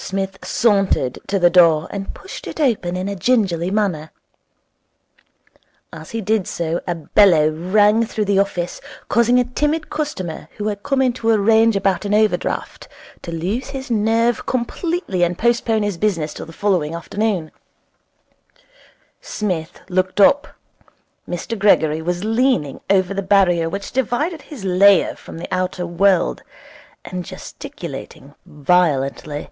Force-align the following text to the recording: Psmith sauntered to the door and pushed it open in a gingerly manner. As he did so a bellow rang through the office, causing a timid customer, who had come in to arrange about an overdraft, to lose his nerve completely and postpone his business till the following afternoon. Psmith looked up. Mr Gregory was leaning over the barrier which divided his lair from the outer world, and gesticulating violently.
Psmith 0.00 0.38
sauntered 0.44 1.18
to 1.26 1.38
the 1.40 1.50
door 1.50 1.88
and 1.90 2.14
pushed 2.14 2.46
it 2.46 2.60
open 2.60 2.96
in 2.96 3.08
a 3.08 3.16
gingerly 3.16 3.70
manner. 3.70 4.10
As 5.92 6.10
he 6.12 6.20
did 6.20 6.46
so 6.46 6.80
a 6.86 6.94
bellow 6.94 7.50
rang 7.50 8.06
through 8.06 8.26
the 8.26 8.38
office, 8.38 8.80
causing 9.08 9.40
a 9.40 9.44
timid 9.44 9.90
customer, 9.90 10.48
who 10.56 10.68
had 10.68 10.84
come 10.84 11.02
in 11.02 11.12
to 11.14 11.28
arrange 11.30 11.74
about 11.76 12.04
an 12.06 12.14
overdraft, 12.14 12.86
to 13.22 13.32
lose 13.32 13.70
his 13.70 13.90
nerve 13.90 14.46
completely 14.46 15.24
and 15.24 15.36
postpone 15.36 15.82
his 15.82 15.98
business 15.98 16.32
till 16.32 16.46
the 16.46 16.52
following 16.54 16.94
afternoon. 16.94 17.50
Psmith 19.20 19.80
looked 19.90 20.20
up. 20.22 20.46
Mr 21.28 21.58
Gregory 21.58 22.00
was 22.00 22.24
leaning 22.24 22.80
over 22.88 23.12
the 23.12 23.20
barrier 23.20 23.68
which 23.68 23.92
divided 23.92 24.42
his 24.42 24.64
lair 24.64 25.16
from 25.16 25.36
the 25.38 25.48
outer 25.52 25.84
world, 25.84 26.44
and 27.04 27.24
gesticulating 27.26 28.34
violently. 28.46 29.50